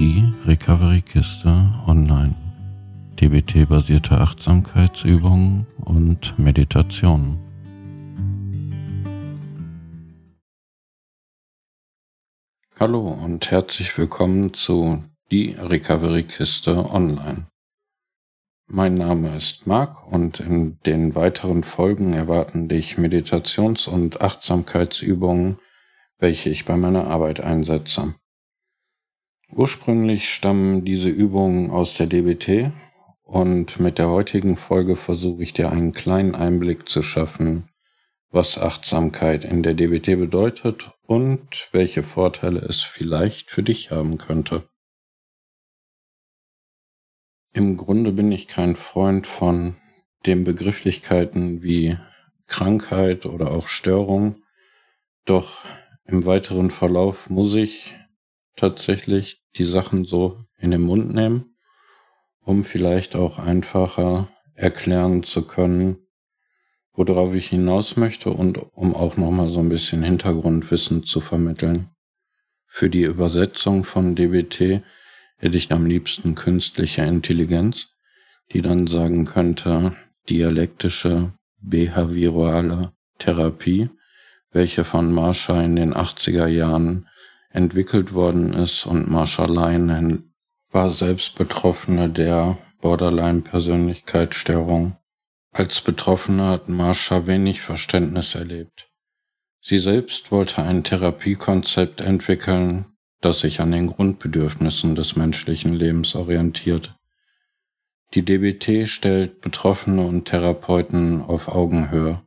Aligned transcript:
Die 0.00 0.32
Recovery-Kiste 0.46 1.74
online. 1.86 2.34
DBT-basierte 3.20 4.16
Achtsamkeitsübungen 4.16 5.66
und 5.76 6.38
Meditationen. 6.38 7.38
Hallo 12.78 13.08
und 13.08 13.50
herzlich 13.50 13.98
willkommen 13.98 14.54
zu 14.54 15.04
Die 15.30 15.50
Recovery-Kiste 15.50 16.90
online. 16.90 17.48
Mein 18.68 18.94
Name 18.94 19.36
ist 19.36 19.66
Marc 19.66 20.10
und 20.10 20.40
in 20.40 20.78
den 20.86 21.14
weiteren 21.14 21.62
Folgen 21.62 22.14
erwarten 22.14 22.68
dich 22.68 22.96
Meditations- 22.96 23.86
und 23.86 24.22
Achtsamkeitsübungen, 24.22 25.58
welche 26.18 26.48
ich 26.48 26.64
bei 26.64 26.78
meiner 26.78 27.06
Arbeit 27.06 27.40
einsetze. 27.40 28.14
Ursprünglich 29.52 30.32
stammen 30.32 30.84
diese 30.84 31.08
Übungen 31.08 31.70
aus 31.70 31.94
der 31.94 32.06
DBT 32.06 32.72
und 33.24 33.80
mit 33.80 33.98
der 33.98 34.08
heutigen 34.08 34.56
Folge 34.56 34.94
versuche 34.94 35.42
ich 35.42 35.52
dir 35.52 35.72
einen 35.72 35.92
kleinen 35.92 36.36
Einblick 36.36 36.88
zu 36.88 37.02
schaffen, 37.02 37.68
was 38.30 38.58
Achtsamkeit 38.58 39.44
in 39.44 39.64
der 39.64 39.74
DBT 39.74 40.18
bedeutet 40.18 40.92
und 41.02 41.68
welche 41.72 42.04
Vorteile 42.04 42.60
es 42.60 42.80
vielleicht 42.80 43.50
für 43.50 43.64
dich 43.64 43.90
haben 43.90 44.18
könnte. 44.18 44.68
Im 47.52 47.76
Grunde 47.76 48.12
bin 48.12 48.30
ich 48.30 48.46
kein 48.46 48.76
Freund 48.76 49.26
von 49.26 49.74
den 50.26 50.44
Begrifflichkeiten 50.44 51.62
wie 51.62 51.96
Krankheit 52.46 53.26
oder 53.26 53.50
auch 53.50 53.66
Störung, 53.66 54.42
doch 55.24 55.64
im 56.04 56.24
weiteren 56.24 56.70
Verlauf 56.70 57.30
muss 57.30 57.54
ich 57.54 57.96
tatsächlich 58.54 59.39
die 59.56 59.64
Sachen 59.64 60.04
so 60.04 60.44
in 60.58 60.70
den 60.70 60.82
Mund 60.82 61.12
nehmen, 61.12 61.56
um 62.40 62.64
vielleicht 62.64 63.16
auch 63.16 63.38
einfacher 63.38 64.28
erklären 64.54 65.22
zu 65.22 65.42
können, 65.42 65.98
worauf 66.92 67.34
ich 67.34 67.48
hinaus 67.48 67.96
möchte 67.96 68.30
und 68.30 68.58
um 68.74 68.94
auch 68.94 69.16
nochmal 69.16 69.50
so 69.50 69.60
ein 69.60 69.68
bisschen 69.68 70.02
Hintergrundwissen 70.02 71.04
zu 71.04 71.20
vermitteln. 71.20 71.88
Für 72.66 72.90
die 72.90 73.02
Übersetzung 73.02 73.84
von 73.84 74.14
DBT 74.14 74.82
hätte 75.36 75.56
ich 75.56 75.72
am 75.72 75.86
liebsten 75.86 76.34
künstliche 76.34 77.02
Intelligenz, 77.02 77.88
die 78.52 78.62
dann 78.62 78.86
sagen 78.86 79.24
könnte, 79.24 79.96
dialektische 80.28 81.32
behaviorale 81.60 82.92
Therapie, 83.18 83.90
welche 84.52 84.84
von 84.84 85.12
Marsha 85.12 85.62
in 85.62 85.76
den 85.76 85.94
80er 85.94 86.46
Jahren 86.46 87.08
entwickelt 87.50 88.14
worden 88.14 88.52
ist 88.52 88.86
und 88.86 89.10
Marsha 89.10 89.44
Lyon 89.44 90.32
war 90.70 90.92
selbst 90.92 91.36
Betroffene 91.36 92.08
der 92.08 92.58
Borderline-Persönlichkeitsstörung. 92.80 94.96
Als 95.52 95.80
Betroffene 95.80 96.46
hat 96.46 96.68
Marsha 96.68 97.26
wenig 97.26 97.60
Verständnis 97.60 98.36
erlebt. 98.36 98.88
Sie 99.60 99.78
selbst 99.78 100.32
wollte 100.32 100.62
ein 100.62 100.84
Therapiekonzept 100.84 102.00
entwickeln, 102.00 102.86
das 103.20 103.40
sich 103.40 103.60
an 103.60 103.72
den 103.72 103.88
Grundbedürfnissen 103.88 104.94
des 104.94 105.16
menschlichen 105.16 105.74
Lebens 105.74 106.14
orientiert. 106.14 106.94
Die 108.14 108.24
DBT 108.24 108.88
stellt 108.88 109.40
Betroffene 109.40 110.02
und 110.02 110.24
Therapeuten 110.24 111.20
auf 111.20 111.48
Augenhöhe 111.48 112.22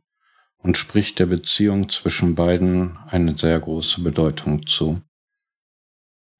und 0.58 0.76
spricht 0.76 1.18
der 1.18 1.26
Beziehung 1.26 1.88
zwischen 1.88 2.34
beiden 2.34 2.98
eine 3.06 3.34
sehr 3.36 3.58
große 3.58 4.02
Bedeutung 4.02 4.66
zu. 4.66 5.00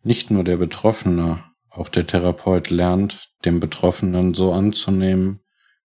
Nicht 0.06 0.30
nur 0.30 0.44
der 0.44 0.58
Betroffene, 0.58 1.42
auch 1.70 1.88
der 1.88 2.06
Therapeut 2.06 2.68
lernt, 2.68 3.32
den 3.46 3.58
Betroffenen 3.58 4.34
so 4.34 4.52
anzunehmen, 4.52 5.40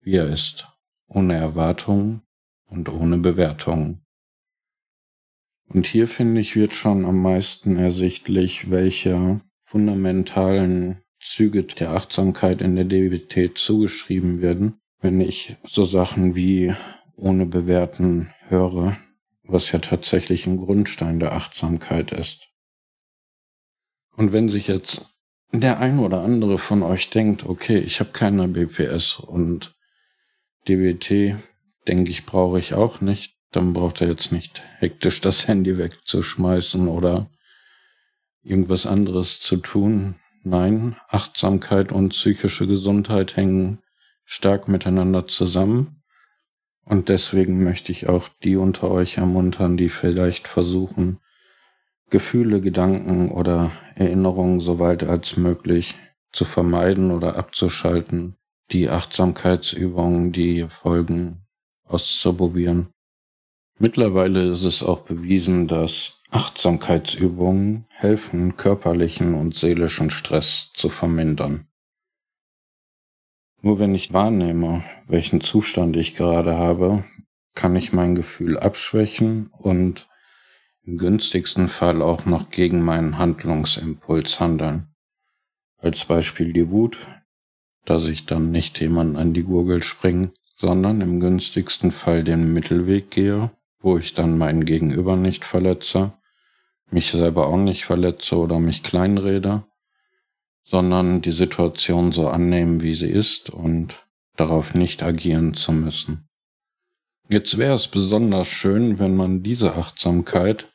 wie 0.00 0.14
er 0.14 0.28
ist, 0.28 0.68
ohne 1.08 1.34
Erwartungen 1.34 2.22
und 2.64 2.88
ohne 2.88 3.18
Bewertungen. 3.18 4.06
Und 5.66 5.88
hier 5.88 6.06
finde 6.06 6.40
ich, 6.40 6.54
wird 6.54 6.74
schon 6.74 7.04
am 7.04 7.22
meisten 7.22 7.76
ersichtlich, 7.76 8.70
welche 8.70 9.40
fundamentalen 9.60 11.02
Züge 11.18 11.64
der 11.64 11.90
Achtsamkeit 11.90 12.60
in 12.60 12.76
der 12.76 12.84
DBT 12.84 13.58
zugeschrieben 13.58 14.40
werden, 14.40 14.80
wenn 15.00 15.20
ich 15.20 15.56
so 15.66 15.84
Sachen 15.84 16.36
wie 16.36 16.72
ohne 17.16 17.46
Bewerten 17.46 18.30
höre, 18.48 18.96
was 19.42 19.72
ja 19.72 19.80
tatsächlich 19.80 20.46
ein 20.46 20.58
Grundstein 20.58 21.18
der 21.18 21.32
Achtsamkeit 21.32 22.12
ist. 22.12 22.53
Und 24.16 24.32
wenn 24.32 24.48
sich 24.48 24.68
jetzt 24.68 25.06
der 25.52 25.78
ein 25.78 25.98
oder 25.98 26.22
andere 26.22 26.58
von 26.58 26.82
euch 26.82 27.10
denkt, 27.10 27.46
okay, 27.46 27.78
ich 27.78 28.00
habe 28.00 28.10
keine 28.10 28.48
BPS 28.48 29.18
und 29.18 29.74
DBT, 30.68 31.36
denke 31.86 32.10
ich, 32.10 32.26
brauche 32.26 32.58
ich 32.58 32.74
auch 32.74 33.00
nicht, 33.00 33.36
dann 33.52 33.72
braucht 33.72 34.00
er 34.00 34.08
jetzt 34.08 34.32
nicht 34.32 34.62
hektisch 34.78 35.20
das 35.20 35.46
Handy 35.46 35.78
wegzuschmeißen 35.78 36.88
oder 36.88 37.30
irgendwas 38.42 38.86
anderes 38.86 39.40
zu 39.40 39.58
tun. 39.58 40.16
Nein, 40.42 40.96
Achtsamkeit 41.08 41.92
und 41.92 42.10
psychische 42.10 42.66
Gesundheit 42.66 43.36
hängen 43.36 43.78
stark 44.24 44.68
miteinander 44.68 45.26
zusammen. 45.26 46.02
Und 46.84 47.08
deswegen 47.08 47.62
möchte 47.64 47.92
ich 47.92 48.08
auch 48.08 48.28
die 48.42 48.56
unter 48.56 48.90
euch 48.90 49.16
ermuntern, 49.16 49.76
die 49.76 49.88
vielleicht 49.88 50.48
versuchen, 50.48 51.18
Gefühle, 52.10 52.60
Gedanken 52.60 53.30
oder 53.30 53.72
Erinnerungen 53.94 54.60
so 54.60 54.78
weit 54.78 55.02
als 55.04 55.36
möglich 55.36 55.96
zu 56.32 56.44
vermeiden 56.44 57.10
oder 57.10 57.36
abzuschalten, 57.36 58.36
die 58.72 58.88
Achtsamkeitsübungen, 58.88 60.32
die 60.32 60.66
Folgen 60.68 61.46
auszuprobieren. 61.84 62.88
Mittlerweile 63.78 64.52
ist 64.52 64.64
es 64.64 64.82
auch 64.82 65.00
bewiesen, 65.00 65.66
dass 65.68 66.20
Achtsamkeitsübungen 66.30 67.86
helfen, 67.90 68.56
körperlichen 68.56 69.34
und 69.34 69.54
seelischen 69.54 70.10
Stress 70.10 70.70
zu 70.74 70.88
vermindern. 70.88 71.68
Nur 73.62 73.78
wenn 73.78 73.94
ich 73.94 74.12
wahrnehme, 74.12 74.84
welchen 75.06 75.40
Zustand 75.40 75.96
ich 75.96 76.14
gerade 76.14 76.58
habe, 76.58 77.04
kann 77.54 77.76
ich 77.76 77.92
mein 77.92 78.14
Gefühl 78.14 78.58
abschwächen 78.58 79.48
und 79.52 80.08
im 80.86 80.96
günstigsten 80.96 81.68
Fall 81.68 82.02
auch 82.02 82.26
noch 82.26 82.50
gegen 82.50 82.82
meinen 82.82 83.18
Handlungsimpuls 83.18 84.40
handeln. 84.40 84.94
Als 85.78 86.04
Beispiel 86.04 86.52
die 86.52 86.70
Wut, 86.70 86.98
dass 87.84 88.06
ich 88.06 88.26
dann 88.26 88.50
nicht 88.50 88.80
jemanden 88.80 89.16
an 89.16 89.34
die 89.34 89.42
Gurgel 89.42 89.82
springe, 89.82 90.32
sondern 90.56 91.00
im 91.00 91.20
günstigsten 91.20 91.92
Fall 91.92 92.24
den 92.24 92.52
Mittelweg 92.52 93.10
gehe 93.10 93.50
wo 93.84 93.98
ich 93.98 94.14
dann 94.14 94.38
meinen 94.38 94.64
Gegenüber 94.64 95.14
nicht 95.14 95.44
verletze, 95.44 96.14
mich 96.90 97.10
selber 97.12 97.48
auch 97.48 97.58
nicht 97.58 97.84
verletze 97.84 98.38
oder 98.38 98.58
mich 98.58 98.82
kleinrede, 98.82 99.64
sondern 100.64 101.20
die 101.20 101.32
Situation 101.32 102.10
so 102.10 102.28
annehmen, 102.28 102.80
wie 102.80 102.94
sie 102.94 103.10
ist 103.10 103.50
und 103.50 104.06
darauf 104.36 104.74
nicht 104.74 105.02
agieren 105.02 105.52
zu 105.52 105.72
müssen. 105.72 106.26
Jetzt 107.28 107.58
wäre 107.58 107.74
es 107.74 107.88
besonders 107.88 108.48
schön, 108.48 108.98
wenn 108.98 109.16
man 109.16 109.42
diese 109.42 109.74
Achtsamkeit 109.74 110.66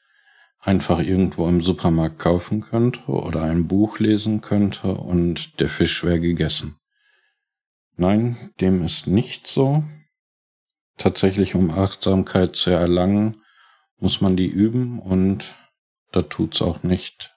einfach 0.59 1.00
irgendwo 1.00 1.47
im 1.47 1.62
Supermarkt 1.62 2.20
kaufen 2.20 2.62
könnte 2.62 3.02
oder 3.08 3.44
ein 3.44 3.68
Buch 3.68 4.00
lesen 4.00 4.42
könnte 4.42 4.94
und 4.94 5.59
der 5.59 5.70
Fisch 5.70 6.03
wäre 6.03 6.20
gegessen. 6.20 6.75
Nein, 7.96 8.38
dem 8.59 8.84
ist 8.84 9.08
nicht 9.08 9.47
so 9.47 9.84
tatsächlich, 10.97 11.56
um 11.56 11.72
Achtsamkeit 11.72 12.56
zu 12.56 12.70
erlangen, 12.72 13.38
muss 13.97 14.22
man 14.22 14.36
die 14.36 14.47
üben 14.47 15.00
und 15.00 15.56
da 16.12 16.22
tut's 16.22 16.62
auch 16.62 16.84
nicht 16.84 17.35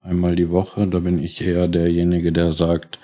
einmal 0.00 0.36
die 0.36 0.50
Woche. 0.50 0.86
Da 0.86 1.00
bin 1.00 1.22
ich 1.22 1.40
eher 1.40 1.68
derjenige, 1.68 2.32
der 2.32 2.52
sagt, 2.52 2.98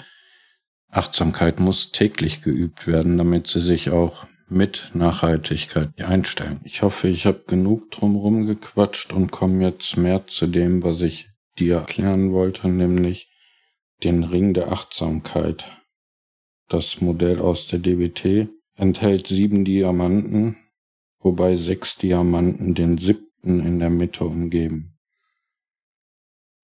Achtsamkeit 0.91 1.59
muss 1.59 1.93
täglich 1.93 2.43
geübt 2.43 2.87
werden, 2.87 3.17
damit 3.17 3.47
sie 3.47 3.61
sich 3.61 3.91
auch 3.91 4.27
mit 4.53 4.91
Nachhaltigkeit 4.95 6.01
einstellen. 6.03 6.61
Ich 6.65 6.83
hoffe, 6.83 7.09
ich 7.09 7.27
habe 7.27 7.45
genug 7.47 7.91
drumherum 7.91 8.47
gequatscht 8.47 9.13
und 9.13 9.33
komme 9.33 9.65
jetzt 9.65 9.97
mehr 9.97 10.27
zu 10.27 10.47
dem, 10.47 10.85
was 10.85 11.01
ich 11.01 11.31
dir 11.59 11.77
erklären 11.77 12.33
wollte, 12.33 12.69
nämlich 12.69 13.29
den 14.05 14.25
Ring 14.25 14.55
der 14.55 14.73
Achtsamkeit. 14.73 15.65
Das 16.69 17.01
Modell 17.01 17.41
aus 17.41 17.67
der 17.67 17.79
DBT 17.79 18.49
enthält 18.77 19.27
sieben 19.27 19.65
Diamanten, 19.65 20.57
wobei 21.19 21.57
sechs 21.57 21.97
Diamanten 21.97 22.75
den 22.75 22.99
siebten 22.99 23.61
in 23.61 23.79
der 23.79 23.91
Mitte 23.91 24.25
umgeben. 24.25 24.99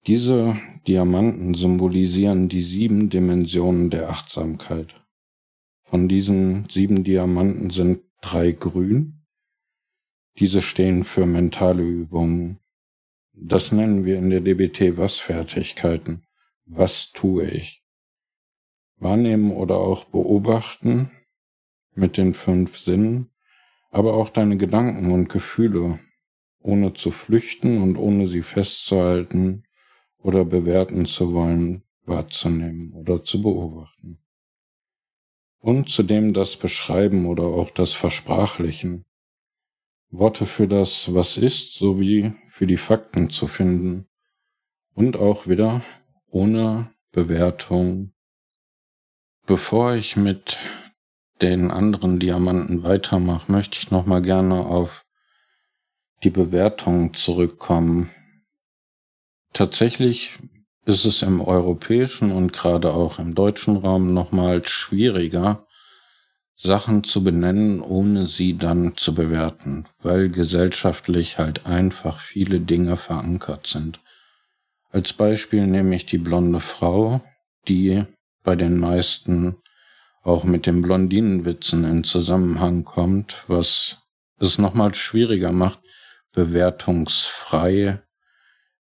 Diese 0.06 0.56
Diamanten 0.86 1.54
symbolisieren 1.54 2.48
die 2.48 2.62
sieben 2.62 3.10
Dimensionen 3.10 3.90
der 3.90 4.08
Achtsamkeit. 4.08 4.94
Von 5.90 6.06
diesen 6.06 6.68
sieben 6.68 7.02
Diamanten 7.02 7.70
sind 7.70 8.02
drei 8.20 8.52
grün. 8.52 9.24
Diese 10.38 10.60
stehen 10.60 11.02
für 11.02 11.24
mentale 11.24 11.82
Übungen. 11.82 12.58
Das 13.32 13.72
nennen 13.72 14.04
wir 14.04 14.18
in 14.18 14.28
der 14.28 14.42
DBT 14.42 14.98
Was-Fertigkeiten. 14.98 16.26
was 16.66 17.12
tue 17.12 17.46
ich? 17.46 17.82
Wahrnehmen 18.96 19.50
oder 19.50 19.76
auch 19.76 20.04
beobachten 20.04 21.10
mit 21.94 22.18
den 22.18 22.34
fünf 22.34 22.76
Sinnen, 22.76 23.30
aber 23.90 24.12
auch 24.12 24.28
deine 24.28 24.58
Gedanken 24.58 25.10
und 25.10 25.30
Gefühle, 25.30 26.00
ohne 26.58 26.92
zu 26.92 27.10
flüchten 27.10 27.80
und 27.80 27.96
ohne 27.96 28.28
sie 28.28 28.42
festzuhalten 28.42 29.64
oder 30.18 30.44
bewerten 30.44 31.06
zu 31.06 31.32
wollen, 31.32 31.84
wahrzunehmen 32.04 32.92
oder 32.92 33.24
zu 33.24 33.40
beobachten. 33.40 34.18
Und 35.60 35.88
zudem 35.88 36.32
das 36.32 36.56
Beschreiben 36.56 37.26
oder 37.26 37.44
auch 37.44 37.70
das 37.70 37.92
Versprachlichen. 37.92 39.04
Worte 40.10 40.46
für 40.46 40.68
das, 40.68 41.12
was 41.12 41.36
ist, 41.36 41.74
sowie 41.74 42.32
für 42.48 42.66
die 42.66 42.76
Fakten 42.76 43.28
zu 43.28 43.46
finden. 43.46 44.06
Und 44.94 45.16
auch 45.16 45.46
wieder 45.46 45.82
ohne 46.30 46.90
Bewertung. 47.12 48.12
Bevor 49.46 49.94
ich 49.94 50.16
mit 50.16 50.58
den 51.40 51.70
anderen 51.70 52.18
Diamanten 52.18 52.82
weitermache, 52.82 53.50
möchte 53.50 53.78
ich 53.78 53.90
nochmal 53.90 54.22
gerne 54.22 54.66
auf 54.66 55.04
die 56.22 56.30
Bewertung 56.30 57.14
zurückkommen. 57.14 58.10
Tatsächlich 59.52 60.38
ist 60.88 61.04
es 61.04 61.20
im 61.20 61.42
europäischen 61.42 62.32
und 62.32 62.54
gerade 62.54 62.94
auch 62.94 63.18
im 63.18 63.34
deutschen 63.34 63.76
Raum 63.76 64.14
nochmal 64.14 64.66
schwieriger, 64.66 65.66
Sachen 66.56 67.04
zu 67.04 67.22
benennen, 67.22 67.82
ohne 67.82 68.26
sie 68.26 68.56
dann 68.56 68.96
zu 68.96 69.14
bewerten, 69.14 69.84
weil 70.02 70.30
gesellschaftlich 70.30 71.36
halt 71.36 71.66
einfach 71.66 72.20
viele 72.20 72.58
Dinge 72.60 72.96
verankert 72.96 73.66
sind. 73.66 74.00
Als 74.90 75.12
Beispiel 75.12 75.66
nehme 75.66 75.94
ich 75.94 76.06
die 76.06 76.16
blonde 76.16 76.58
Frau, 76.58 77.20
die 77.68 78.04
bei 78.42 78.56
den 78.56 78.78
meisten 78.78 79.56
auch 80.22 80.44
mit 80.44 80.64
den 80.64 80.80
Blondinenwitzen 80.80 81.84
in 81.84 82.02
Zusammenhang 82.02 82.84
kommt, 82.84 83.44
was 83.46 83.98
es 84.40 84.56
nochmal 84.56 84.94
schwieriger 84.94 85.52
macht, 85.52 85.80
bewertungsfrei 86.32 88.00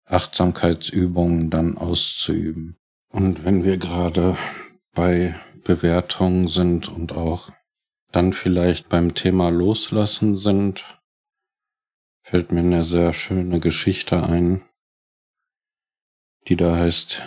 Achtsamkeitsübungen 0.06 1.50
dann 1.50 1.78
auszuüben. 1.78 2.78
Und 3.10 3.44
wenn 3.44 3.63
wir 3.63 3.78
gerade 3.78 4.38
bei 4.94 5.36
Bewertungen 5.63 6.48
sind 6.48 6.88
und 6.88 7.13
auch 7.13 7.52
dann 8.12 8.34
vielleicht 8.34 8.88
beim 8.88 9.13
Thema 9.13 9.50
Loslassen 9.50 10.38
sind, 10.38 10.86
fällt 12.22 12.52
mir 12.52 12.62
eine 12.62 12.84
sehr 12.84 13.13
schöne 13.13 13.60
Geschichte 13.60 14.24
ein, 14.24 14.63
die 16.48 16.56
da 16.56 16.78
heißt 16.78 17.22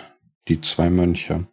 Die 0.46 0.60
zwei 0.60 0.88
Mönche. 0.88 1.46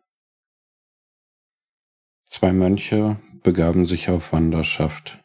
Zwei 2.26 2.54
Mönche 2.54 3.20
begaben 3.44 3.88
sich 3.88 4.10
auf 4.10 4.32
Wanderschaft. 4.34 5.24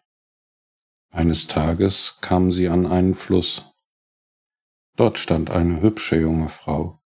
Eines 1.11 1.47
Tages 1.47 2.19
kamen 2.21 2.53
sie 2.53 2.69
an 2.69 2.87
einen 2.87 3.15
Fluss. 3.15 3.70
Dort 5.01 5.19
stand 5.19 5.51
eine 5.51 5.81
hübsche 5.81 6.17
junge 6.17 6.51
Frau. 6.51 7.01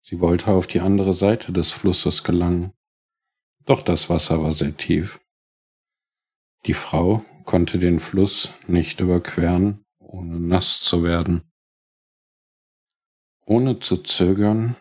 Sie 0.00 0.20
wollte 0.20 0.52
auf 0.52 0.66
die 0.66 0.80
andere 0.80 1.12
Seite 1.12 1.52
des 1.52 1.70
Flusses 1.70 2.24
gelangen, 2.24 2.72
doch 3.66 3.82
das 3.82 4.08
Wasser 4.08 4.42
war 4.42 4.52
sehr 4.52 4.74
tief. 4.74 5.20
Die 6.64 6.72
Frau 6.72 7.22
konnte 7.44 7.78
den 7.78 8.00
Fluss 8.00 8.54
nicht 8.68 9.00
überqueren, 9.00 9.84
ohne 9.98 10.40
nass 10.40 10.80
zu 10.80 11.02
werden. 11.02 11.42
Ohne 13.44 13.80
zu 13.80 13.98
zögern 13.98 14.74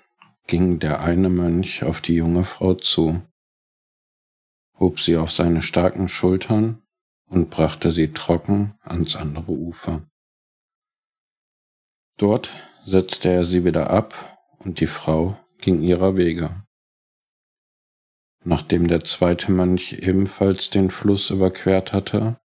ging 0.47 0.79
der 0.79 1.01
eine 1.01 1.27
Mönch 1.27 1.83
auf 1.83 1.99
die 1.99 2.15
junge 2.15 2.45
Frau 2.45 2.75
zu, 2.75 3.21
hob 4.79 5.01
sie 5.01 5.17
auf 5.17 5.33
seine 5.33 5.61
starken 5.61 6.07
Schultern 6.07 6.81
und 7.25 7.49
brachte 7.49 7.91
sie 7.91 8.13
trocken 8.13 8.75
ans 8.81 9.17
andere 9.17 9.51
Ufer. 9.51 10.07
Dort 12.23 12.55
setzte 12.85 13.27
er 13.27 13.43
sie 13.43 13.65
wieder 13.65 13.89
ab 13.89 14.39
und 14.59 14.79
die 14.79 14.87
Frau 14.87 15.37
ging 15.57 15.81
ihrer 15.81 16.15
Wege. 16.15 16.65
Nachdem 18.45 18.87
der 18.87 19.03
zweite 19.03 19.51
Mönch 19.51 19.91
ebenfalls 19.91 20.69
den 20.69 20.89
Fluss 20.89 21.31
überquert 21.31 21.91
hatte, 21.91 22.39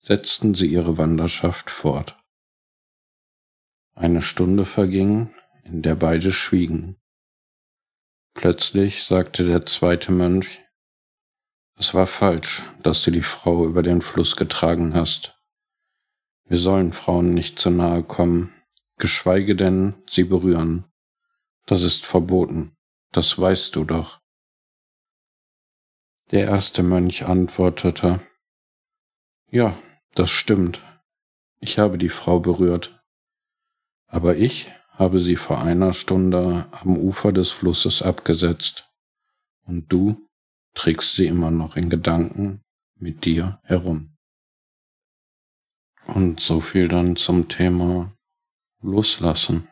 setzten 0.00 0.54
sie 0.54 0.68
ihre 0.68 0.96
Wanderschaft 0.96 1.68
fort. 1.68 2.16
Eine 3.94 4.22
Stunde 4.22 4.64
verging, 4.64 5.34
in 5.64 5.82
der 5.82 5.96
beide 5.96 6.32
schwiegen. 6.32 6.96
Plötzlich 8.32 9.04
sagte 9.04 9.44
der 9.44 9.66
zweite 9.66 10.12
Mönch, 10.12 10.62
es 11.76 11.92
war 11.92 12.06
falsch, 12.06 12.62
dass 12.82 13.02
du 13.02 13.10
die 13.10 13.20
Frau 13.20 13.66
über 13.66 13.82
den 13.82 14.00
Fluss 14.00 14.34
getragen 14.34 14.94
hast. 14.94 15.38
Wir 16.46 16.56
sollen 16.56 16.94
Frauen 16.94 17.34
nicht 17.34 17.58
zu 17.58 17.68
nahe 17.68 18.02
kommen, 18.02 18.50
geschweige 18.96 19.56
denn 19.56 19.94
sie 20.08 20.24
berühren. 20.24 20.84
Das 21.66 21.82
ist 21.82 22.04
verboten, 22.04 22.76
das 23.12 23.38
weißt 23.38 23.74
du 23.76 23.84
doch. 23.84 24.20
Der 26.30 26.46
erste 26.46 26.82
Mönch 26.82 27.26
antwortete, 27.26 28.20
Ja, 29.50 29.76
das 30.14 30.30
stimmt, 30.30 30.82
ich 31.60 31.78
habe 31.78 31.98
die 31.98 32.08
Frau 32.08 32.40
berührt, 32.40 33.02
aber 34.06 34.36
ich 34.36 34.70
habe 34.90 35.18
sie 35.18 35.36
vor 35.36 35.60
einer 35.60 35.92
Stunde 35.92 36.68
am 36.70 36.96
Ufer 36.96 37.32
des 37.32 37.50
Flusses 37.50 38.02
abgesetzt, 38.02 38.88
und 39.66 39.92
du 39.92 40.28
trägst 40.74 41.14
sie 41.14 41.26
immer 41.26 41.50
noch 41.50 41.76
in 41.76 41.90
Gedanken 41.90 42.62
mit 42.96 43.24
dir 43.24 43.60
herum. 43.64 44.16
Und 46.06 46.40
so 46.40 46.60
viel 46.60 46.88
dann 46.88 47.16
zum 47.16 47.48
Thema 47.48 48.13
loslassen. 48.84 49.68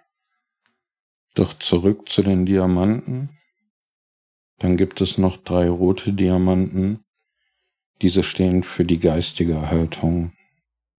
Doch 1.34 1.54
zurück 1.54 2.08
zu 2.08 2.22
den 2.22 2.46
Diamanten. 2.46 3.30
Dann 4.58 4.76
gibt 4.76 5.00
es 5.00 5.18
noch 5.18 5.36
drei 5.36 5.68
rote 5.68 6.12
Diamanten. 6.12 7.04
Diese 8.00 8.22
stehen 8.22 8.62
für 8.62 8.84
die 8.84 8.98
geistige 8.98 9.70
Haltung. 9.70 10.32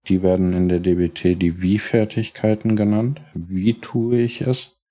Die 0.07 0.21
werden 0.21 0.53
in 0.53 0.69
der 0.69 0.79
DBT 0.79 1.41
die 1.41 1.61
Wie-Fertigkeiten 1.61 2.75
genannt. 2.75 3.21
Wie 3.33 3.79
tue 3.79 4.19
ich 4.19 4.41
es? 4.41 4.81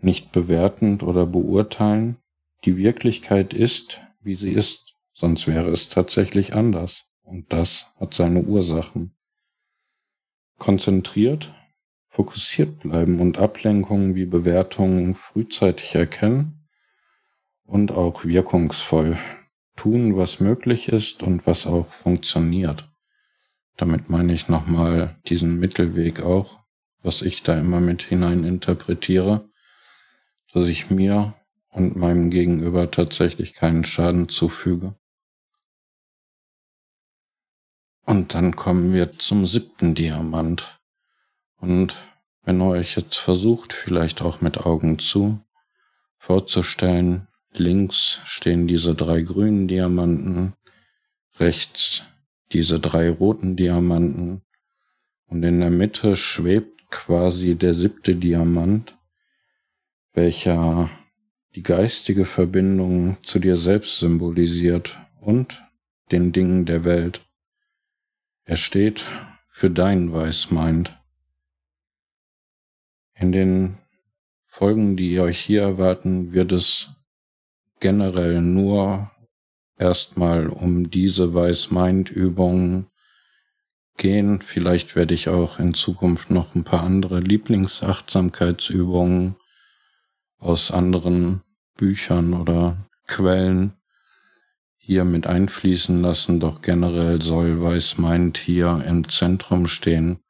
Nicht 0.00 0.32
bewertend 0.32 1.02
oder 1.02 1.26
beurteilen. 1.26 2.16
Die 2.64 2.76
Wirklichkeit 2.76 3.52
ist, 3.52 4.00
wie 4.20 4.34
sie 4.34 4.50
ist, 4.50 4.94
sonst 5.12 5.46
wäre 5.46 5.70
es 5.70 5.88
tatsächlich 5.88 6.54
anders. 6.54 7.04
Und 7.22 7.52
das 7.52 7.86
hat 7.96 8.14
seine 8.14 8.42
Ursachen. 8.42 9.14
Konzentriert 10.58 11.54
fokussiert 12.10 12.80
bleiben 12.80 13.20
und 13.20 13.38
Ablenkungen 13.38 14.16
wie 14.16 14.26
Bewertungen 14.26 15.14
frühzeitig 15.14 15.94
erkennen 15.94 16.68
und 17.64 17.92
auch 17.92 18.24
wirkungsvoll 18.24 19.16
tun, 19.76 20.16
was 20.16 20.40
möglich 20.40 20.88
ist 20.88 21.22
und 21.22 21.46
was 21.46 21.66
auch 21.66 21.86
funktioniert. 21.86 22.90
Damit 23.76 24.10
meine 24.10 24.32
ich 24.34 24.48
nochmal 24.48 25.16
diesen 25.26 25.60
Mittelweg 25.60 26.20
auch, 26.22 26.58
was 27.02 27.22
ich 27.22 27.44
da 27.44 27.58
immer 27.58 27.80
mit 27.80 28.02
hinein 28.02 28.44
interpretiere, 28.44 29.46
dass 30.52 30.66
ich 30.66 30.90
mir 30.90 31.34
und 31.70 31.94
meinem 31.94 32.30
Gegenüber 32.30 32.90
tatsächlich 32.90 33.54
keinen 33.54 33.84
Schaden 33.84 34.28
zufüge. 34.28 34.96
Und 38.04 38.34
dann 38.34 38.56
kommen 38.56 38.92
wir 38.92 39.16
zum 39.18 39.46
siebten 39.46 39.94
Diamant. 39.94 40.79
Und 41.60 41.94
wenn 42.42 42.60
ihr 42.60 42.66
euch 42.66 42.96
jetzt 42.96 43.16
versucht, 43.16 43.72
vielleicht 43.72 44.22
auch 44.22 44.40
mit 44.40 44.58
Augen 44.58 44.98
zu, 44.98 45.40
vorzustellen, 46.16 47.28
links 47.52 48.20
stehen 48.24 48.66
diese 48.66 48.94
drei 48.94 49.22
grünen 49.22 49.68
Diamanten, 49.68 50.54
rechts 51.38 52.02
diese 52.52 52.80
drei 52.80 53.10
roten 53.10 53.56
Diamanten 53.56 54.42
und 55.26 55.42
in 55.42 55.60
der 55.60 55.70
Mitte 55.70 56.16
schwebt 56.16 56.90
quasi 56.90 57.54
der 57.54 57.74
siebte 57.74 58.16
Diamant, 58.16 58.98
welcher 60.12 60.90
die 61.54 61.62
geistige 61.62 62.24
Verbindung 62.24 63.16
zu 63.22 63.38
dir 63.38 63.56
selbst 63.56 63.98
symbolisiert 63.98 64.98
und 65.20 65.62
den 66.10 66.32
Dingen 66.32 66.64
der 66.64 66.84
Welt. 66.84 67.22
Er 68.44 68.56
steht 68.56 69.04
für 69.50 69.70
dein 69.70 70.12
Weißmeint. 70.12 70.99
In 73.20 73.30
den 73.32 73.76
Folgen, 74.46 74.96
die 74.96 75.20
euch 75.20 75.38
hier 75.38 75.60
erwarten, 75.60 76.32
wird 76.32 76.52
es 76.52 76.88
generell 77.78 78.40
nur 78.40 79.10
erstmal 79.78 80.46
um 80.46 80.90
diese 80.90 81.34
Weiß-Mind-Übungen 81.34 82.86
gehen. 83.98 84.40
Vielleicht 84.40 84.96
werde 84.96 85.12
ich 85.12 85.28
auch 85.28 85.58
in 85.58 85.74
Zukunft 85.74 86.30
noch 86.30 86.54
ein 86.54 86.64
paar 86.64 86.82
andere 86.82 87.20
Lieblingsachtsamkeitsübungen 87.20 89.36
aus 90.38 90.70
anderen 90.70 91.42
Büchern 91.76 92.32
oder 92.32 92.88
Quellen 93.06 93.74
hier 94.78 95.04
mit 95.04 95.26
einfließen 95.26 96.00
lassen, 96.00 96.40
doch 96.40 96.62
generell 96.62 97.20
soll 97.20 97.62
Weiß 97.62 97.98
meint 97.98 98.38
hier 98.38 98.82
im 98.86 99.06
Zentrum 99.06 99.66
stehen, 99.66 100.20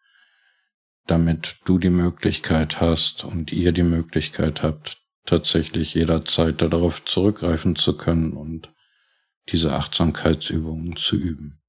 damit 1.10 1.56
du 1.64 1.78
die 1.78 1.90
Möglichkeit 1.90 2.80
hast 2.80 3.24
und 3.24 3.52
ihr 3.52 3.72
die 3.72 3.82
Möglichkeit 3.82 4.62
habt, 4.62 4.98
tatsächlich 5.26 5.94
jederzeit 5.94 6.62
darauf 6.62 7.04
zurückgreifen 7.04 7.74
zu 7.74 7.96
können 7.96 8.32
und 8.32 8.72
diese 9.48 9.72
Achtsamkeitsübungen 9.72 10.96
zu 10.96 11.16
üben. 11.16 11.60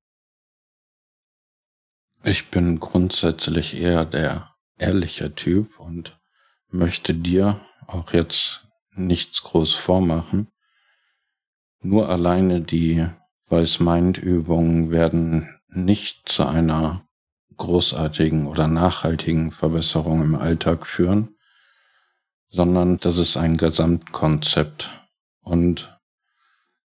Ich 2.24 2.50
bin 2.52 2.80
grundsätzlich 2.80 3.76
eher 3.76 4.06
der 4.06 4.54
ehrliche 4.78 5.34
Typ 5.34 5.80
und 5.80 6.20
möchte 6.70 7.16
dir 7.16 7.62
auch 7.88 8.14
jetzt 8.14 8.68
nichts 8.92 9.42
groß 9.42 9.74
vormachen. 9.74 10.50
Nur 11.82 12.10
alleine 12.10 12.62
die 12.62 13.08
Weiß-Mind-Übungen 13.48 14.92
werden 14.92 15.50
nicht 15.68 16.30
zu 16.30 16.46
einer 16.46 17.08
großartigen 17.58 18.48
oder 18.48 18.68
nachhaltigen 18.68 19.52
Verbesserung 19.52 20.24
im 20.24 20.36
Alltag 20.36 20.88
führen, 20.88 21.36
sondern 22.50 22.98
das 22.98 23.18
ist 23.18 23.38
ein 23.38 23.58
Gesamtkonzept. 23.58 24.90
Und 25.42 26.00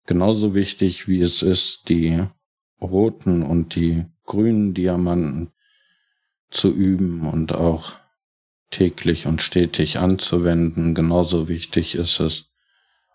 genauso 0.06 0.54
wichtig 0.54 1.08
wie 1.08 1.22
es 1.22 1.42
ist, 1.42 1.90
die 1.90 2.28
roten 2.82 3.44
und 3.44 3.76
die 3.76 4.06
grünen 4.26 4.74
Diamanten 4.74 5.52
zu 6.52 6.72
üben 6.72 7.28
und 7.28 7.54
auch 7.54 7.94
täglich 8.72 9.26
und 9.26 9.42
stetig 9.42 10.00
anzuwenden, 10.00 10.96
genauso 10.96 11.48
wichtig 11.48 11.96
ist 11.96 12.20
es, 12.20 12.46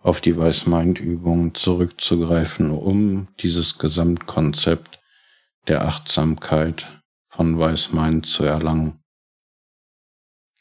auf 0.02 0.20
die 0.20 0.36
Weiß-Mind-Übungen 0.36 1.54
zurückzugreifen, 1.54 2.70
um 2.70 3.28
dieses 3.40 3.78
Gesamtkonzept 3.78 4.98
der 5.68 5.84
Achtsamkeit 5.84 6.99
von 7.30 7.58
Weiß-Mind 7.58 8.26
zu 8.26 8.42
erlangen. 8.42 9.02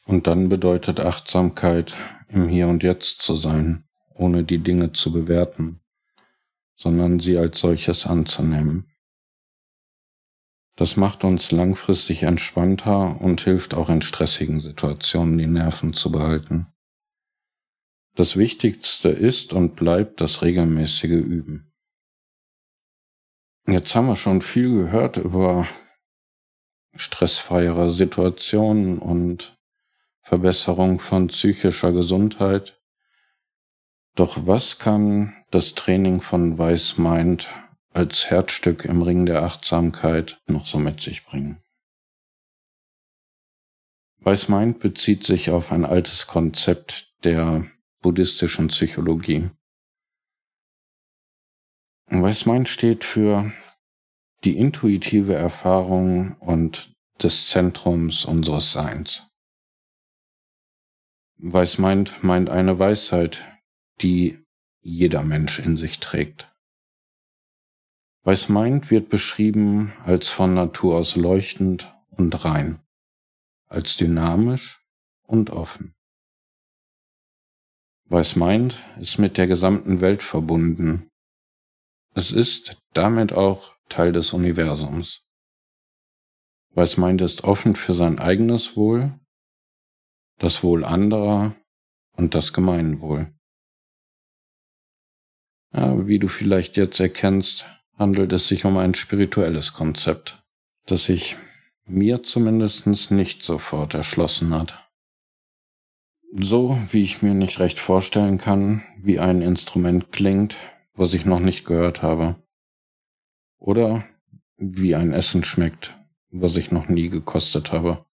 Und 0.05 0.27
dann 0.27 0.49
bedeutet 0.49 0.99
Achtsamkeit, 0.99 1.97
im 2.29 2.47
Hier 2.47 2.67
und 2.67 2.83
Jetzt 2.83 3.23
zu 3.23 3.35
sein, 3.35 3.87
ohne 4.13 4.43
die 4.43 4.59
Dinge 4.59 4.91
zu 4.91 5.11
bewerten, 5.11 5.81
sondern 6.75 7.19
sie 7.19 7.37
als 7.39 7.59
solches 7.59 8.05
anzunehmen. 8.05 8.91
Das 10.75 10.95
macht 10.95 11.23
uns 11.23 11.51
langfristig 11.51 12.23
entspannter 12.23 13.19
und 13.19 13.41
hilft 13.41 13.73
auch 13.73 13.89
in 13.89 14.03
stressigen 14.03 14.61
Situationen 14.61 15.39
die 15.39 15.47
Nerven 15.47 15.93
zu 15.93 16.11
behalten. 16.11 16.67
Das 18.13 18.37
Wichtigste 18.37 19.09
ist 19.09 19.53
und 19.53 19.75
bleibt 19.75 20.21
das 20.21 20.43
regelmäßige 20.43 21.09
Üben. 21.09 21.73
Jetzt 23.67 23.95
haben 23.95 24.07
wir 24.07 24.15
schon 24.15 24.41
viel 24.41 24.69
gehört 24.69 25.17
über 25.17 25.67
stressfreiere 26.95 27.91
Situationen 27.91 28.99
und 28.99 29.57
Verbesserung 30.21 30.99
von 30.99 31.27
psychischer 31.27 31.91
Gesundheit. 31.91 32.79
Doch 34.15 34.37
was 34.45 34.79
kann 34.79 35.35
das 35.51 35.75
Training 35.75 36.21
von 36.21 36.57
Weiß 36.57 36.97
als 37.93 38.29
Herzstück 38.29 38.85
im 38.85 39.01
Ring 39.01 39.25
der 39.25 39.43
Achtsamkeit 39.43 40.39
noch 40.47 40.65
so 40.65 40.77
mit 40.77 41.01
sich 41.01 41.25
bringen? 41.25 41.61
Weiß 44.21 44.49
bezieht 44.79 45.23
sich 45.23 45.49
auf 45.49 45.71
ein 45.71 45.85
altes 45.85 46.27
Konzept 46.27 47.13
der 47.23 47.65
buddhistischen 48.01 48.67
Psychologie. 48.67 49.49
Weiß 52.07 52.45
steht 52.65 53.05
für 53.05 53.51
die 54.43 54.57
intuitive 54.57 55.33
Erfahrung 55.33 56.37
und 56.37 56.93
des 57.21 57.49
Zentrums 57.49 58.25
unseres 58.25 58.71
Seins. 58.71 59.27
Weiß 61.37 61.77
meint, 61.77 62.23
meint 62.23 62.49
eine 62.49 62.79
Weisheit, 62.79 63.45
die 64.01 64.43
jeder 64.81 65.23
Mensch 65.23 65.59
in 65.59 65.77
sich 65.77 65.99
trägt. 65.99 66.53
Weiß 68.23 68.49
meint 68.49 68.91
wird 68.91 69.09
beschrieben 69.09 69.93
als 70.03 70.27
von 70.27 70.53
Natur 70.53 70.97
aus 70.97 71.15
leuchtend 71.15 71.93
und 72.09 72.43
rein, 72.43 72.81
als 73.67 73.97
dynamisch 73.97 74.81
und 75.23 75.49
offen. 75.49 75.93
Weiß 78.05 78.35
meint 78.35 78.83
ist 78.99 79.19
mit 79.19 79.37
der 79.37 79.47
gesamten 79.47 80.01
Welt 80.01 80.23
verbunden. 80.23 81.09
Es 82.15 82.31
ist 82.31 82.77
damit 82.93 83.33
auch 83.33 83.75
Teil 83.89 84.11
des 84.11 84.33
Universums. 84.33 85.25
Weiß 86.71 86.97
meint 86.97 87.21
ist 87.21 87.43
offen 87.43 87.75
für 87.75 87.93
sein 87.93 88.19
eigenes 88.19 88.77
Wohl, 88.77 89.19
das 90.37 90.63
Wohl 90.63 90.85
anderer 90.85 91.55
und 92.13 92.35
das 92.35 92.53
Gemeinwohl. 92.53 93.33
Ja, 95.73 96.07
wie 96.07 96.19
du 96.19 96.27
vielleicht 96.27 96.77
jetzt 96.77 96.99
erkennst, 96.99 97.65
handelt 97.97 98.31
es 98.31 98.47
sich 98.47 98.65
um 98.65 98.77
ein 98.77 98.95
spirituelles 98.95 99.73
Konzept, 99.73 100.41
das 100.85 101.05
sich 101.05 101.37
mir 101.85 102.23
zumindest 102.23 103.11
nicht 103.11 103.43
sofort 103.43 103.93
erschlossen 103.93 104.53
hat. 104.53 104.89
So 106.31 106.79
wie 106.91 107.03
ich 107.03 107.21
mir 107.21 107.33
nicht 107.33 107.59
recht 107.59 107.79
vorstellen 107.79 108.37
kann, 108.37 108.83
wie 108.97 109.19
ein 109.19 109.41
Instrument 109.41 110.11
klingt, 110.11 110.55
was 110.93 111.13
ich 111.13 111.25
noch 111.25 111.39
nicht 111.39 111.65
gehört 111.65 112.01
habe. 112.01 112.35
Oder 113.59 114.05
wie 114.57 114.95
ein 114.95 115.13
Essen 115.13 115.43
schmeckt, 115.43 115.95
was 116.31 116.57
ich 116.57 116.71
noch 116.71 116.87
nie 116.87 117.09
gekostet 117.09 117.71
habe. 117.71 118.05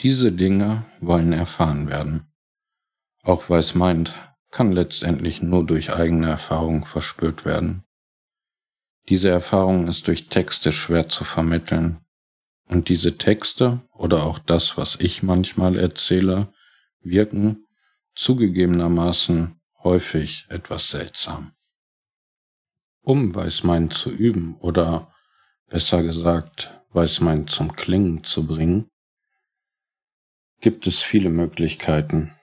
Diese 0.00 0.32
Dinge 0.32 0.84
wollen 1.00 1.32
erfahren 1.32 1.88
werden. 1.88 2.26
Auch 3.22 3.48
weiß 3.48 3.74
meint, 3.74 4.14
kann 4.50 4.72
letztendlich 4.72 5.42
nur 5.42 5.66
durch 5.66 5.92
eigene 5.92 6.28
Erfahrung 6.28 6.84
verspürt 6.84 7.44
werden. 7.44 7.84
Diese 9.08 9.28
Erfahrung 9.28 9.88
ist 9.88 10.06
durch 10.06 10.28
Texte 10.28 10.72
schwer 10.72 11.08
zu 11.08 11.24
vermitteln. 11.24 12.00
Und 12.66 12.88
diese 12.88 13.18
Texte 13.18 13.82
oder 13.92 14.24
auch 14.24 14.38
das, 14.38 14.78
was 14.78 14.96
ich 14.96 15.22
manchmal 15.22 15.78
erzähle, 15.78 16.52
wirken 17.00 17.66
zugegebenermaßen 18.14 19.60
häufig 19.82 20.46
etwas 20.48 20.88
seltsam. 20.88 21.52
Um 23.06 23.34
Weißmein 23.34 23.90
zu 23.90 24.10
üben 24.10 24.56
oder 24.60 25.12
besser 25.68 26.02
gesagt 26.02 26.80
Weißmein 26.92 27.46
zum 27.46 27.76
Klingen 27.76 28.24
zu 28.24 28.46
bringen, 28.46 28.88
gibt 30.62 30.86
es 30.86 31.00
viele 31.00 31.28
Möglichkeiten. 31.28 32.34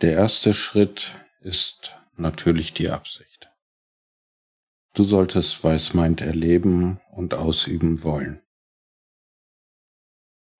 Der 0.00 0.12
erste 0.12 0.54
Schritt 0.54 1.16
ist 1.40 1.92
natürlich 2.16 2.72
die 2.72 2.90
Absicht. 2.90 3.50
Du 4.94 5.02
solltest 5.02 5.64
Weißmeint 5.64 6.20
erleben 6.20 7.00
und 7.10 7.34
ausüben 7.34 8.04
wollen. 8.04 8.40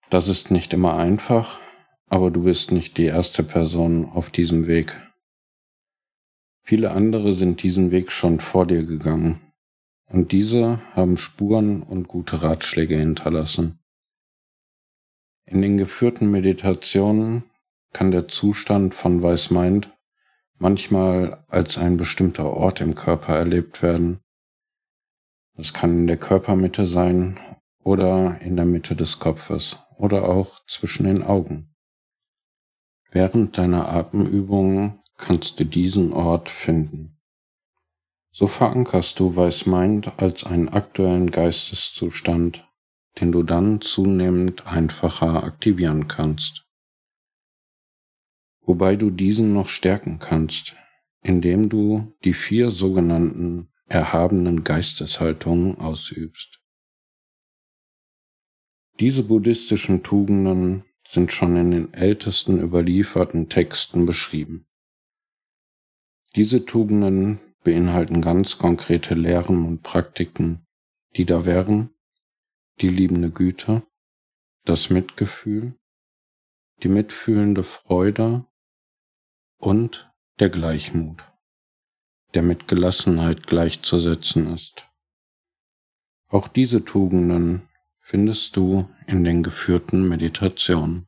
Das 0.09 0.27
ist 0.27 0.51
nicht 0.51 0.73
immer 0.73 0.97
einfach, 0.97 1.61
aber 2.07 2.31
du 2.31 2.43
bist 2.43 2.73
nicht 2.73 2.97
die 2.97 3.05
erste 3.05 3.43
Person 3.43 4.11
auf 4.11 4.29
diesem 4.29 4.67
Weg. 4.67 5.12
Viele 6.63 6.91
andere 6.91 7.33
sind 7.33 7.61
diesen 7.61 7.91
Weg 7.91 8.11
schon 8.11 8.39
vor 8.39 8.65
dir 8.65 8.85
gegangen, 8.85 9.41
und 10.05 10.31
diese 10.31 10.79
haben 10.93 11.17
Spuren 11.17 11.83
und 11.83 12.07
gute 12.07 12.41
Ratschläge 12.41 12.95
hinterlassen. 12.95 13.79
In 15.45 15.61
den 15.61 15.77
geführten 15.77 16.31
Meditationen 16.31 17.43
kann 17.91 18.11
der 18.11 18.29
Zustand 18.29 18.95
von 18.95 19.21
Weißmeint 19.21 19.91
manchmal 20.57 21.43
als 21.49 21.77
ein 21.77 21.97
bestimmter 21.97 22.45
Ort 22.45 22.79
im 22.79 22.95
Körper 22.95 23.35
erlebt 23.35 23.81
werden. 23.81 24.21
Das 25.55 25.73
kann 25.73 25.97
in 25.97 26.07
der 26.07 26.17
Körpermitte 26.17 26.87
sein 26.87 27.39
oder 27.83 28.39
in 28.41 28.55
der 28.55 28.65
Mitte 28.65 28.95
des 28.95 29.19
Kopfes 29.19 29.77
oder 29.97 30.29
auch 30.29 30.65
zwischen 30.65 31.05
den 31.05 31.23
Augen. 31.23 31.75
Während 33.11 33.57
deiner 33.57 33.89
Atemübungen 33.89 35.02
kannst 35.23 35.57
du 35.57 35.63
diesen 35.63 36.11
Ort 36.11 36.49
finden. 36.49 37.17
So 38.31 38.45
verankerst 38.45 39.19
du 39.19 39.35
Weiß-Mind 39.35 40.19
als 40.19 40.43
einen 40.43 40.67
aktuellen 40.67 41.31
Geisteszustand, 41.31 42.67
den 43.21 43.31
du 43.31 43.43
dann 43.43 43.79
zunehmend 43.79 44.67
einfacher 44.67 45.45
aktivieren 45.45 46.09
kannst. 46.09 46.65
Wobei 48.65 48.97
du 48.97 49.11
diesen 49.11 49.53
noch 49.53 49.69
stärken 49.69 50.19
kannst, 50.19 50.75
indem 51.21 51.69
du 51.69 52.13
die 52.25 52.33
vier 52.33 52.69
sogenannten 52.69 53.69
erhabenen 53.85 54.65
Geisteshaltungen 54.65 55.77
ausübst. 55.77 56.59
Diese 58.99 59.23
buddhistischen 59.23 60.03
Tugenden 60.03 60.83
sind 61.07 61.31
schon 61.31 61.55
in 61.55 61.71
den 61.71 61.93
ältesten 61.93 62.59
überlieferten 62.59 63.47
Texten 63.47 64.05
beschrieben. 64.05 64.67
Diese 66.35 66.65
Tugenden 66.65 67.39
beinhalten 67.63 68.21
ganz 68.21 68.57
konkrete 68.57 69.13
Lehren 69.13 69.65
und 69.65 69.83
Praktiken, 69.83 70.65
die 71.15 71.25
da 71.25 71.45
wären 71.45 71.93
die 72.81 72.89
liebende 72.89 73.29
Güte, 73.29 73.83
das 74.65 74.89
Mitgefühl, 74.89 75.77
die 76.81 76.87
mitfühlende 76.87 77.63
Freude 77.63 78.47
und 79.57 80.11
der 80.39 80.49
Gleichmut, 80.49 81.23
der 82.33 82.41
mit 82.41 82.67
Gelassenheit 82.67 83.45
gleichzusetzen 83.45 84.51
ist. 84.55 84.89
Auch 86.29 86.47
diese 86.47 86.83
Tugenden 86.83 87.69
findest 87.99 88.55
du 88.55 88.89
in 89.05 89.23
den 89.23 89.43
geführten 89.43 90.09
Meditationen. 90.09 91.07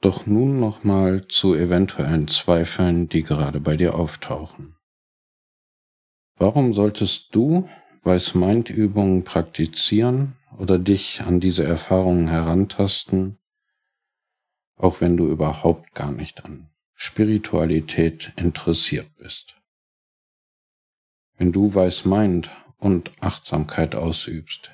Doch 0.00 0.24
nun 0.24 0.60
nochmal 0.60 1.28
zu 1.28 1.54
eventuellen 1.54 2.26
Zweifeln, 2.26 3.10
die 3.10 3.22
gerade 3.22 3.60
bei 3.60 3.76
dir 3.76 3.94
auftauchen. 3.94 4.76
Warum 6.36 6.72
solltest 6.72 7.34
du 7.34 7.68
Weiß-Mind-Übungen 8.02 9.24
praktizieren 9.24 10.36
oder 10.56 10.78
dich 10.78 11.20
an 11.20 11.38
diese 11.38 11.64
Erfahrungen 11.64 12.28
herantasten, 12.28 13.38
auch 14.76 15.02
wenn 15.02 15.18
du 15.18 15.28
überhaupt 15.28 15.94
gar 15.94 16.12
nicht 16.12 16.46
an 16.46 16.70
Spiritualität 16.94 18.32
interessiert 18.36 19.14
bist? 19.18 19.60
Wenn 21.36 21.52
du 21.52 21.74
Weiß-Mind 21.74 22.50
und 22.78 23.12
Achtsamkeit 23.20 23.94
ausübst, 23.94 24.70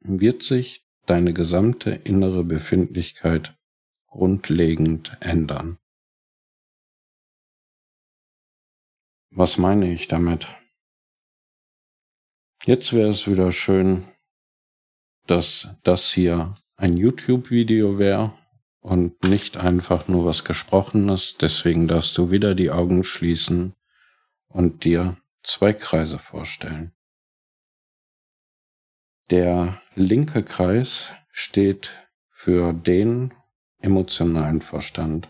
wird 0.00 0.42
sich 0.42 0.84
deine 1.06 1.32
gesamte 1.32 1.90
innere 1.90 2.42
Befindlichkeit 2.42 3.56
grundlegend 4.14 5.16
ändern. 5.18 5.76
Was 9.30 9.58
meine 9.58 9.92
ich 9.92 10.06
damit? 10.06 10.46
Jetzt 12.64 12.92
wäre 12.92 13.10
es 13.10 13.26
wieder 13.26 13.50
schön, 13.50 14.04
dass 15.26 15.68
das 15.82 16.12
hier 16.12 16.54
ein 16.76 16.96
YouTube-Video 16.96 17.98
wäre 17.98 18.38
und 18.78 19.24
nicht 19.24 19.56
einfach 19.56 20.06
nur 20.06 20.24
was 20.26 20.44
Gesprochenes. 20.44 21.36
Deswegen 21.40 21.88
darfst 21.88 22.16
du 22.16 22.30
wieder 22.30 22.54
die 22.54 22.70
Augen 22.70 23.02
schließen 23.02 23.74
und 24.46 24.84
dir 24.84 25.16
zwei 25.42 25.72
Kreise 25.72 26.20
vorstellen. 26.20 26.92
Der 29.30 29.82
linke 29.96 30.44
Kreis 30.44 31.10
steht 31.32 31.90
für 32.30 32.72
den 32.72 33.34
emotionalen 33.84 34.62
Verstand. 34.62 35.28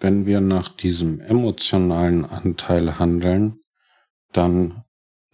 Wenn 0.00 0.26
wir 0.26 0.40
nach 0.40 0.68
diesem 0.68 1.20
emotionalen 1.20 2.24
Anteil 2.24 2.98
handeln, 2.98 3.60
dann 4.32 4.84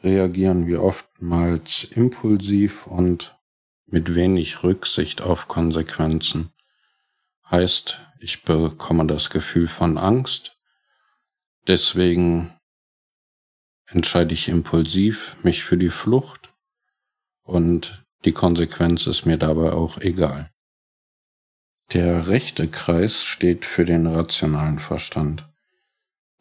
reagieren 0.03 0.67
wir 0.67 0.83
oftmals 0.83 1.85
impulsiv 1.85 2.87
und 2.87 3.39
mit 3.87 4.15
wenig 4.15 4.63
Rücksicht 4.63 5.23
auf 5.23 5.49
Konsequenzen. 5.49 6.51
Heißt, 7.51 8.01
ich 8.21 8.43
bekomme 8.43 9.07
das 9.07 9.31
Gefühl 9.31 9.69
von 9.69 9.99
Angst, 9.99 10.59
deswegen 11.67 12.55
entscheide 13.87 14.33
ich 14.33 14.49
impulsiv 14.49 15.37
mich 15.43 15.63
für 15.63 15.77
die 15.77 15.91
Flucht 15.91 16.53
und 17.43 18.05
die 18.25 18.33
Konsequenz 18.33 19.07
ist 19.07 19.27
mir 19.27 19.37
dabei 19.37 19.73
auch 19.73 19.99
egal. 19.99 20.54
Der 21.93 22.29
rechte 22.29 22.69
Kreis 22.69 23.23
steht 23.23 23.65
für 23.65 23.85
den 23.85 24.07
rationalen 24.07 24.79
Verstand. 24.79 25.49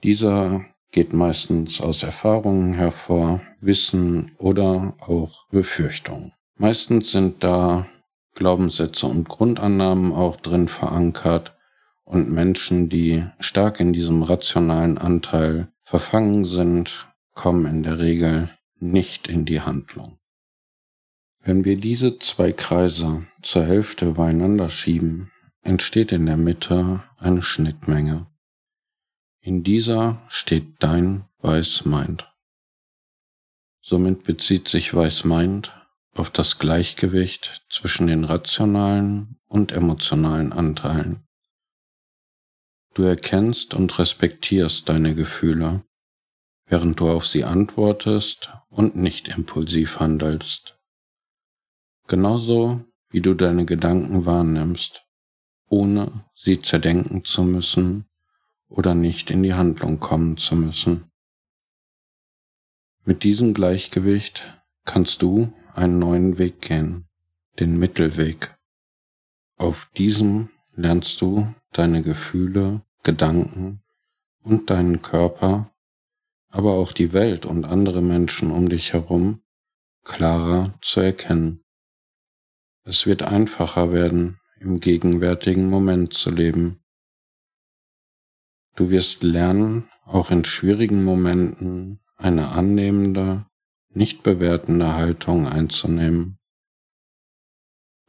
Dieser 0.04 0.66
geht 0.92 1.14
meistens 1.14 1.82
aus 1.82 2.04
Erfahrungen 2.04 2.74
hervor, 2.74 3.42
Wissen 3.60 4.32
oder 4.38 4.96
auch 5.00 5.48
Befürchtungen. 5.50 6.34
Meistens 6.56 7.12
sind 7.12 7.44
da 7.44 7.88
Glaubenssätze 8.36 9.08
und 9.08 9.28
Grundannahmen 9.28 10.14
auch 10.14 10.38
drin 10.38 10.68
verankert 10.68 11.56
und 12.04 12.32
Menschen, 12.32 12.90
die 12.90 13.26
stark 13.40 13.80
in 13.80 13.94
diesem 13.94 14.24
rationalen 14.24 14.98
Anteil 14.98 15.72
verfangen 15.82 16.46
sind, 16.46 17.14
kommen 17.34 17.66
in 17.66 17.84
der 17.84 18.00
Regel 18.00 18.50
nicht 18.80 19.28
in 19.28 19.46
die 19.46 19.62
Handlung. 19.62 20.20
Wenn 21.40 21.66
wir 21.66 21.78
diese 21.78 22.20
zwei 22.20 22.52
Kreise 22.52 23.26
zur 23.42 23.66
Hälfte 23.66 24.14
beieinander 24.14 24.70
schieben, 24.70 25.32
entsteht 25.64 26.12
in 26.12 26.26
der 26.26 26.38
Mitte 26.38 27.04
eine 27.18 27.42
Schnittmenge. 27.42 28.28
In 29.42 29.64
dieser 29.64 30.22
steht 30.28 30.76
dein 30.80 31.26
Weiß-Mind. 31.40 32.32
Somit 33.82 34.24
bezieht 34.24 34.68
sich 34.68 34.94
Weiß-Mind 34.94 35.74
auf 36.14 36.30
das 36.30 36.60
Gleichgewicht 36.60 37.66
zwischen 37.70 38.08
den 38.08 38.24
rationalen 38.24 39.38
und 39.48 39.72
emotionalen 39.72 40.54
Anteilen. 40.54 41.26
Du 42.94 43.04
erkennst 43.04 43.74
und 43.74 43.98
respektierst 43.98 44.88
deine 44.88 45.16
Gefühle, 45.16 45.84
während 46.66 47.00
du 47.00 47.10
auf 47.10 47.26
sie 47.26 47.44
antwortest 47.44 48.50
und 48.70 48.96
nicht 48.96 49.28
impulsiv 49.30 50.00
handelst 50.00 50.78
genauso 52.08 52.86
wie 53.10 53.22
du 53.22 53.34
deine 53.34 53.66
Gedanken 53.66 54.26
wahrnimmst, 54.26 55.06
ohne 55.74 56.24
sie 56.36 56.62
zerdenken 56.62 57.26
zu 57.26 57.44
müssen 57.44 58.06
oder 58.68 58.94
nicht 58.94 59.32
in 59.32 59.42
die 59.42 59.56
Handlung 59.56 60.00
kommen 60.00 60.38
zu 60.38 60.56
müssen. 60.56 61.12
Mit 63.06 63.24
diesem 63.24 63.56
Gleichgewicht 63.56 64.44
kannst 64.86 65.24
du 65.24 65.52
einen 65.74 65.98
neuen 65.98 66.38
Weg 66.38 66.62
gehen, 66.62 67.08
den 67.60 67.80
Mittelweg. 67.80 68.56
Auf 69.58 69.90
diesem 69.98 70.50
lernst 70.76 71.20
du 71.22 71.52
deine 71.72 72.04
Gefühle, 72.04 72.84
Gedanken 73.02 73.82
und 74.44 74.70
deinen 74.70 75.02
Körper, 75.02 75.74
aber 76.50 76.74
auch 76.74 76.94
die 76.94 77.14
Welt 77.14 77.48
und 77.48 77.66
andere 77.66 78.04
Menschen 78.04 78.52
um 78.52 78.70
dich 78.70 78.94
herum 78.94 79.42
klarer 80.04 80.78
zu 80.82 81.00
erkennen. 81.00 81.64
Es 82.84 83.08
wird 83.08 83.24
einfacher 83.24 83.92
werden, 83.92 84.40
im 84.64 84.80
gegenwärtigen 84.80 85.70
Moment 85.70 86.14
zu 86.14 86.32
leben. 86.32 86.80
Du 88.76 88.90
wirst 88.90 89.22
lernen, 89.22 89.90
auch 90.06 90.32
in 90.32 90.46
schwierigen 90.46 91.04
Momenten 91.04 92.00
eine 92.16 92.50
annehmende, 92.50 93.46
nicht 93.90 94.24
bewertende 94.24 94.96
Haltung 94.96 95.48
einzunehmen. 95.48 96.40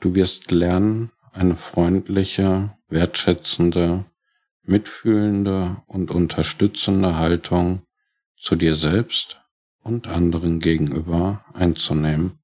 Du 0.00 0.14
wirst 0.14 0.50
lernen, 0.50 1.10
eine 1.32 1.56
freundliche, 1.56 2.76
wertschätzende, 2.88 4.04
mitfühlende 4.62 5.82
und 5.86 6.10
unterstützende 6.10 7.16
Haltung 7.16 7.82
zu 8.36 8.56
dir 8.56 8.76
selbst 8.76 9.40
und 9.82 10.06
anderen 10.06 10.60
gegenüber 10.60 11.44
einzunehmen. 11.52 12.38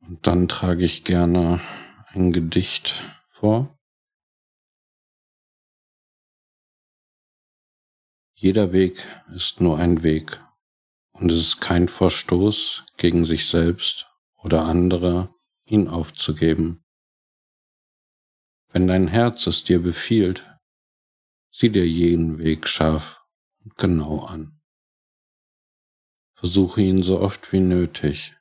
Und 0.00 0.26
dann 0.26 0.48
trage 0.48 0.84
ich 0.84 1.04
gerne 1.04 1.60
ein 2.14 2.32
Gedicht 2.32 3.02
vor. 3.26 3.78
Jeder 8.34 8.72
Weg 8.72 9.06
ist 9.34 9.60
nur 9.60 9.78
ein 9.78 10.02
Weg 10.02 10.44
und 11.12 11.30
es 11.32 11.38
ist 11.38 11.60
kein 11.60 11.88
Verstoß 11.88 12.84
gegen 12.98 13.24
sich 13.24 13.46
selbst 13.46 14.10
oder 14.42 14.64
andere, 14.64 15.34
ihn 15.64 15.88
aufzugeben. 15.88 16.84
Wenn 18.68 18.86
dein 18.86 19.08
Herz 19.08 19.46
es 19.46 19.64
dir 19.64 19.80
befiehlt, 19.80 20.58
sieh 21.50 21.70
dir 21.70 21.86
jeden 21.86 22.38
Weg 22.38 22.68
scharf 22.68 23.24
und 23.60 23.76
genau 23.76 24.20
an. 24.24 24.60
Versuche 26.34 26.82
ihn 26.82 27.02
so 27.02 27.20
oft 27.20 27.52
wie 27.52 27.60
nötig, 27.60 28.36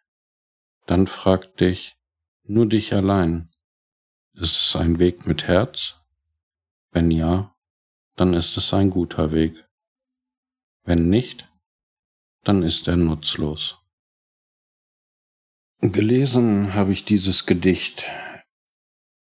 dann 0.87 1.07
frag 1.07 1.55
dich 1.57 1.95
nur 2.43 2.67
dich 2.67 2.93
allein. 2.93 3.50
Ist 4.33 4.57
es 4.57 4.75
ein 4.75 4.99
Weg 4.99 5.27
mit 5.27 5.47
Herz? 5.47 5.95
Wenn 6.91 7.11
ja, 7.11 7.55
dann 8.15 8.33
ist 8.33 8.57
es 8.57 8.73
ein 8.73 8.89
guter 8.89 9.31
Weg. 9.31 9.67
Wenn 10.83 11.09
nicht, 11.09 11.49
dann 12.43 12.63
ist 12.63 12.87
er 12.87 12.97
nutzlos. 12.97 13.77
Gelesen 15.81 16.73
habe 16.73 16.91
ich 16.91 17.05
dieses 17.05 17.45
Gedicht 17.45 18.05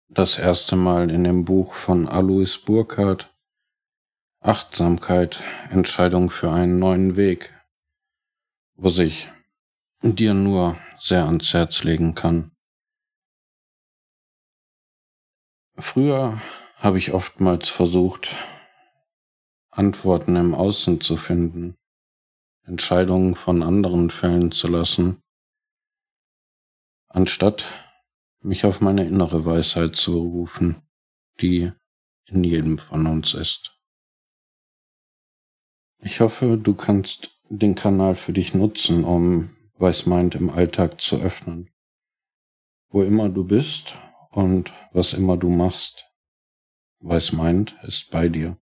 das 0.09 0.39
erste 0.39 0.77
Mal 0.77 1.11
in 1.11 1.25
dem 1.25 1.45
Buch 1.45 1.75
von 1.75 2.07
Alois 2.07 2.59
Burkhardt 2.65 3.35
Achtsamkeit, 4.45 5.43
Entscheidung 5.71 6.29
für 6.29 6.53
einen 6.53 6.79
neuen 6.79 7.17
Weg, 7.17 7.55
wo 8.75 8.91
sich 8.91 9.31
dir 10.03 10.35
nur 10.35 10.77
sehr 11.01 11.25
ans 11.25 11.55
Herz 11.55 11.83
legen 11.83 12.15
kann. 12.15 12.54
Früher 15.77 16.41
habe 16.77 16.99
ich 16.99 17.13
oftmals 17.13 17.69
versucht, 17.69 18.37
Antworten 19.71 20.37
im 20.37 20.55
Außen 20.55 21.01
zu 21.01 21.17
finden, 21.17 21.75
Entscheidungen 22.63 23.35
von 23.35 23.63
anderen 23.63 24.11
fällen 24.11 24.53
zu 24.53 24.69
lassen, 24.69 25.21
anstatt 27.09 27.67
mich 28.41 28.65
auf 28.65 28.81
meine 28.81 29.05
innere 29.05 29.45
Weisheit 29.45 29.97
zu 29.97 30.19
rufen, 30.19 30.77
die 31.41 31.73
in 32.29 32.45
jedem 32.45 32.79
von 32.79 33.07
uns 33.07 33.35
ist. 33.35 33.77
Ich 35.99 36.21
hoffe, 36.21 36.57
du 36.57 36.75
kannst 36.75 37.41
den 37.49 37.75
Kanal 37.75 38.15
für 38.15 38.33
dich 38.33 38.55
nutzen, 38.55 39.05
um 39.05 39.51
Weißmeint 39.79 40.37
im 40.37 40.51
Alltag 40.51 41.01
zu 41.01 41.17
öffnen. 41.17 41.71
Wo 42.91 43.03
immer 43.03 43.29
du 43.29 43.45
bist 43.45 43.97
und 44.35 44.73
was 44.93 45.13
immer 45.13 45.37
du 45.37 45.49
machst, 45.49 46.07
Weißmeint 47.01 47.77
ist 47.83 48.11
bei 48.11 48.29
dir. 48.29 48.59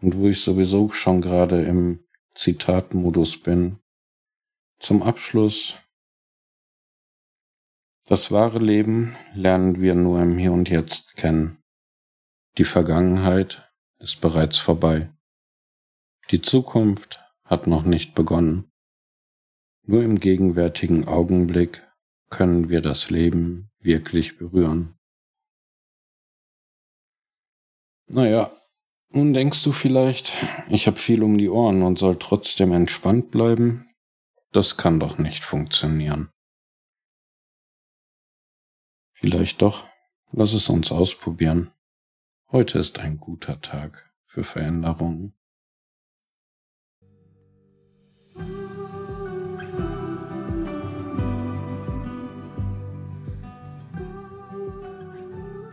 Und 0.00 0.16
wo 0.16 0.28
ich 0.28 0.40
sowieso 0.40 0.88
schon 0.88 1.20
gerade 1.20 1.62
im 1.62 2.04
Zitatmodus 2.34 3.42
bin, 3.42 3.78
zum 4.78 5.02
Abschluss 5.02 5.76
das 8.08 8.32
wahre 8.32 8.58
Leben 8.58 9.14
lernen 9.34 9.82
wir 9.82 9.94
nur 9.94 10.22
im 10.22 10.38
Hier 10.38 10.52
und 10.52 10.70
Jetzt 10.70 11.14
kennen. 11.16 11.58
Die 12.56 12.64
Vergangenheit 12.64 13.70
ist 13.98 14.22
bereits 14.22 14.56
vorbei. 14.56 15.12
Die 16.30 16.40
Zukunft 16.40 17.20
hat 17.44 17.66
noch 17.66 17.84
nicht 17.84 18.14
begonnen. 18.14 18.72
Nur 19.82 20.02
im 20.04 20.20
gegenwärtigen 20.20 21.06
Augenblick 21.06 21.86
können 22.30 22.70
wir 22.70 22.80
das 22.80 23.10
Leben 23.10 23.67
wirklich 23.80 24.38
berühren. 24.38 24.98
Naja, 28.06 28.50
nun 29.10 29.32
denkst 29.32 29.62
du 29.64 29.72
vielleicht, 29.72 30.32
ich 30.68 30.86
habe 30.86 30.96
viel 30.96 31.22
um 31.22 31.38
die 31.38 31.48
Ohren 31.48 31.82
und 31.82 31.98
soll 31.98 32.16
trotzdem 32.18 32.72
entspannt 32.72 33.30
bleiben? 33.30 33.88
Das 34.50 34.76
kann 34.76 34.98
doch 34.98 35.18
nicht 35.18 35.44
funktionieren. 35.44 36.30
Vielleicht 39.12 39.62
doch. 39.62 39.88
Lass 40.30 40.52
es 40.52 40.68
uns 40.68 40.92
ausprobieren. 40.92 41.72
Heute 42.50 42.78
ist 42.78 42.98
ein 42.98 43.18
guter 43.18 43.60
Tag 43.60 44.14
für 44.26 44.44
Veränderungen. 44.44 45.37